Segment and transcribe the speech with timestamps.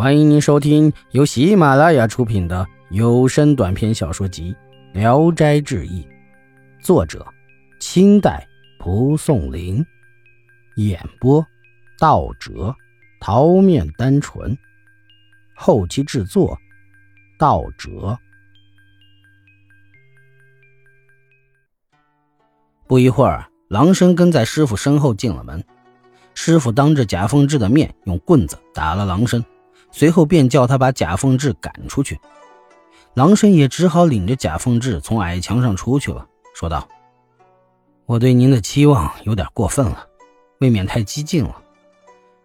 [0.00, 4.56] 欢迎您收听由喜马拉雅出品的有声短篇小说集
[4.98, 6.02] 《聊斋志异》，
[6.82, 7.26] 作者：
[7.80, 8.48] 清代
[8.78, 9.84] 蒲松龄，
[10.76, 11.46] 演播：
[11.98, 12.74] 道哲、
[13.20, 14.56] 桃面单纯，
[15.54, 16.58] 后期制作：
[17.38, 18.18] 道哲。
[22.86, 25.62] 不一会儿，狼生跟在师傅身后进了门，
[26.32, 29.44] 师傅当着贾凤志的面用棍子打了狼生。
[29.92, 32.18] 随后便叫他把贾凤志赶出去，
[33.14, 36.88] 狼神也只好领着贾凤志从矮墙上出去了，说道
[38.06, 40.06] ：“我对您的期望有点过分了，
[40.60, 41.56] 未免太激进了。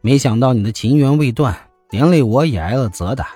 [0.00, 1.56] 没想到你的情缘未断，
[1.90, 3.28] 连累我也挨了责打。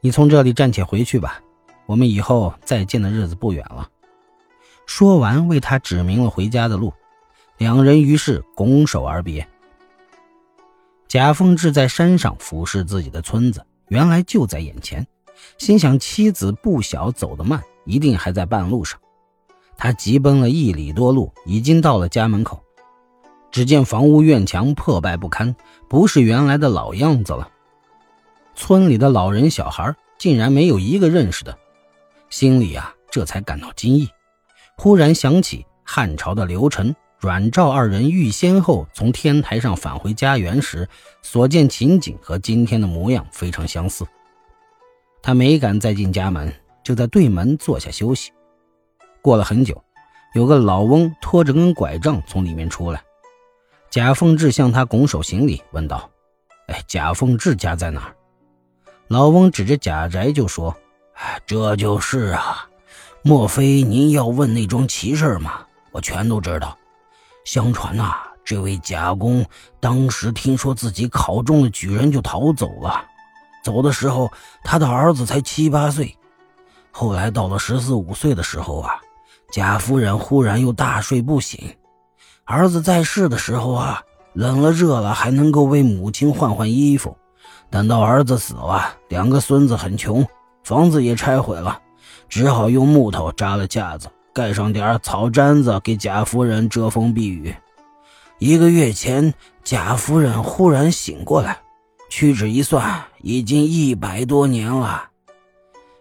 [0.00, 1.40] 你从这里暂且回去吧，
[1.86, 3.88] 我们以后再见的日子不远了。”
[4.86, 6.92] 说完，为他指明了回家的路，
[7.56, 9.48] 两人于是拱手而别。
[11.14, 15.06] 贾凤志在山上俯视自己的村子，原来就在眼前，
[15.58, 18.98] 心想妻子不小，走得慢，一定还在半路上。
[19.76, 22.60] 他急奔了一里多路，已经到了家门口，
[23.52, 25.54] 只见房屋院墙破败不堪，
[25.88, 27.48] 不是原来的老样子了。
[28.56, 31.56] 村里的老人小孩竟然没有一个认识的，
[32.28, 34.08] 心里啊这才感到惊异。
[34.76, 36.92] 忽然想起汉朝的刘晨。
[37.24, 40.86] 阮赵二人预先后从天台上返回家园时
[41.22, 44.04] 所见情景和今天的模样非常相似。
[45.22, 46.52] 他没敢再进家门，
[46.82, 48.30] 就在对门坐下休息。
[49.22, 49.82] 过了很久，
[50.34, 53.02] 有个老翁拖着根拐杖从里面出来。
[53.88, 56.10] 贾凤志向他拱手行礼，问道
[56.68, 58.14] ：“哎，贾凤志家在哪儿？”
[59.08, 60.76] 老翁指着贾宅就说
[61.16, 62.68] ：“哎这就是啊，
[63.22, 65.64] 莫非您要问那桩奇事吗？
[65.90, 66.76] 我全都知道。”
[67.44, 68.14] 相传呐，
[68.44, 69.44] 这位贾公
[69.78, 73.04] 当时听说自己考中了举人，就逃走了。
[73.62, 74.30] 走的时候，
[74.62, 76.16] 他的儿子才七八岁。
[76.90, 78.94] 后来到了十四五岁的时候啊，
[79.50, 81.74] 贾夫人忽然又大睡不醒。
[82.44, 84.02] 儿子在世的时候啊，
[84.32, 87.16] 冷了热了还能够为母亲换换衣服。
[87.70, 90.26] 等到儿子死了，两个孙子很穷，
[90.62, 91.80] 房子也拆毁了，
[92.28, 94.08] 只好用木头扎了架子。
[94.34, 97.54] 盖上点草毡子，给贾夫人遮风避雨。
[98.40, 101.56] 一个月前，贾夫人忽然醒过来，
[102.10, 105.04] 屈指一算，已经一百多年了。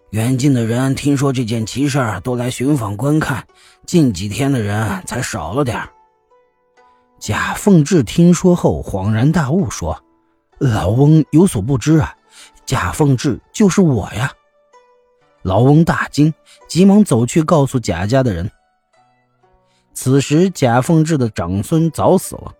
[0.09, 3.45] 远近的人听说这件奇事都来寻访观看，
[3.85, 5.87] 近几天的人才少了点
[7.19, 10.03] 贾凤志听说后恍然大悟，说
[10.57, 12.15] ：“老翁有所不知啊，
[12.65, 14.31] 贾凤志就是我呀。”
[15.43, 16.33] 老翁大惊，
[16.67, 18.49] 急忙走去告诉贾家的人。
[19.93, 22.51] 此时，贾凤志的长孙早死了，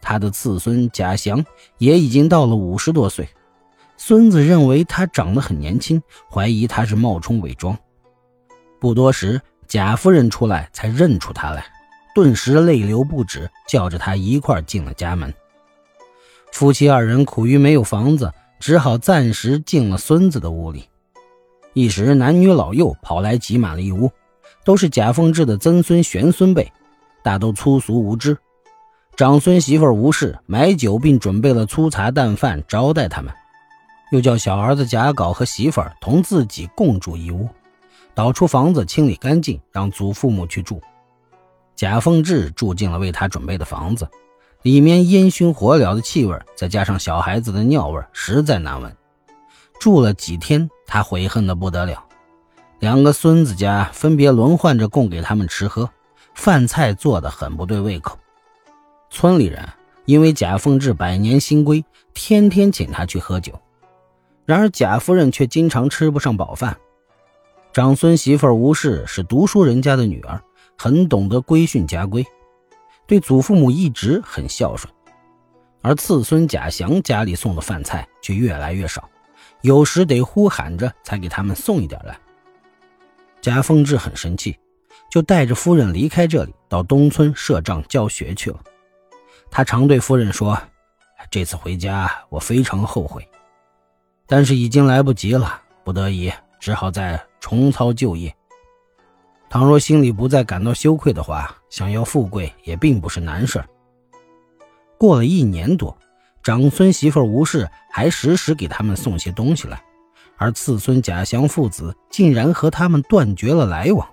[0.00, 1.44] 他的次孙贾祥
[1.78, 3.28] 也已经到了五十多岁。
[3.98, 7.78] 孙子认为他长得很年轻，怀疑他是冒充伪装。
[8.80, 11.64] 不多时，贾夫人出来，才认出他来，
[12.14, 15.32] 顿时泪流不止，叫着他一块进了家门。
[16.50, 20.88] 夫妻二人苦于没有房子，只好暂时进了孙子的屋里。
[21.74, 24.10] 一时，男女老幼跑来挤满了一屋，
[24.64, 26.70] 都是贾凤志的曾孙、玄孙辈，
[27.22, 28.36] 大都粗俗无知。
[29.16, 33.32] 长孙媳妇吴氏买酒，并准备了粗茶淡饭招待他们，
[34.10, 37.48] 又叫小儿子贾稿和媳妇儿同自己共住一屋，
[38.14, 40.80] 倒出房子清理干净，让祖父母去住。
[41.74, 44.08] 贾凤志住进了为他准备的房子，
[44.62, 48.94] 里面烟熏火燎的气味，再加上小孩子的尿味，实在难闻。
[49.80, 52.04] 住了几天，他悔恨的不得了。
[52.78, 55.88] 两个孙子家分别轮换着供给他们吃喝，
[56.34, 58.18] 饭菜做的很不对胃口。
[59.08, 59.68] 村里人
[60.04, 63.60] 因为贾凤志百年新规，天天请他去喝酒。
[64.44, 66.76] 然而贾夫人却经常吃不上饱饭。
[67.72, 70.42] 长孙媳妇吴氏是读书人家的女儿，
[70.76, 72.26] 很懂得规训家规，
[73.06, 74.92] 对祖父母一直很孝顺。
[75.80, 79.08] 而次孙贾祥家里送的饭菜却越来越少。
[79.62, 82.18] 有时得呼喊着才给他们送一点来。
[83.40, 84.58] 贾凤志很生气，
[85.10, 88.60] 就带着夫人离开这里，到东村设帐教学去了。
[89.50, 90.56] 他常对夫人说
[91.30, 93.28] ：“这次回家我非常后悔，
[94.26, 98.34] 但是已经来不及了，不得已只好再重操旧业。
[99.50, 103.62] 倘若心里不再感到羞愧的话，想要富贵也并不是难事
[104.96, 105.96] 过了一年多。
[106.42, 109.80] 长孙媳妇吴氏还时时给他们送些东西来，
[110.36, 114.08] 而次孙贾祥父子竟然和他们断绝了来往。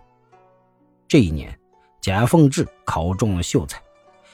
[1.08, 1.58] 这一年，
[2.00, 3.81] 贾凤志考中了秀才，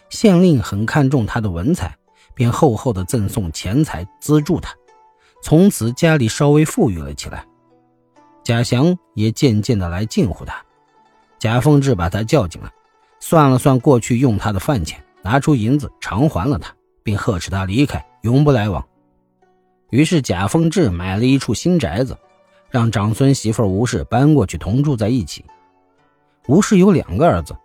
[0.10, 1.96] 县令很看重他的文采，
[2.34, 4.76] 便厚厚的赠送钱财资助他。
[5.42, 7.46] 从此家里稍微富裕了起来。
[8.44, 10.62] 贾祥也渐渐的来近乎他。
[11.40, 12.70] 贾凤志把他叫进来，
[13.22, 18.84] 算了算过去用他的饭钱，拿出银子偿还了他，并呵斥他离开，永不来往。
[19.92, 22.18] 于是贾凤志买了一处新宅子，
[22.72, 25.46] 让长孙媳妇吴氏搬过去同住在一起。
[26.48, 27.56] 吴氏有两个儿子，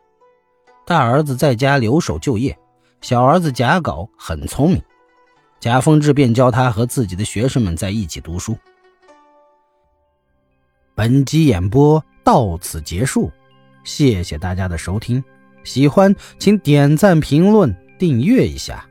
[0.87, 2.57] 大儿子在家留守就业，
[3.01, 4.83] 小儿子贾镐很聪明，
[5.59, 8.55] 贾凤志便教他和自己的学生们在一起读书。
[10.95, 13.33] 本集演播到此结束。
[13.85, 15.25] 谢谢大家的收听，
[15.65, 18.87] 喜欢请点赞、评论、订阅一下。